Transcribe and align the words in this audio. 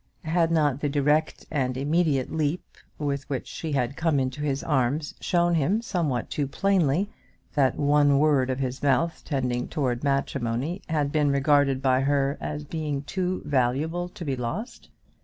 Had 0.25 0.49
not 0.49 0.79
the 0.79 0.89
direct 0.89 1.45
and 1.51 1.77
immediate 1.77 2.31
leap 2.31 2.65
with 2.97 3.29
which 3.29 3.45
she 3.47 3.73
had 3.73 3.95
come 3.95 4.19
into 4.19 4.41
his 4.41 4.63
arms 4.63 5.13
shown 5.21 5.53
him 5.53 5.79
somewhat 5.79 6.27
too 6.31 6.47
plainly 6.47 7.11
that 7.53 7.77
one 7.77 8.17
word 8.17 8.49
of 8.49 8.57
his 8.57 8.81
mouth 8.81 9.21
tending 9.23 9.67
towards 9.67 10.01
matrimony 10.03 10.81
had 10.89 11.11
been 11.11 11.29
regarded 11.29 11.83
by 11.83 12.01
her 12.01 12.35
as 12.41 12.63
being 12.63 13.03
too 13.03 13.43
valuable 13.45 14.09
to 14.09 14.25
be 14.25 14.35
lost? 14.35 14.89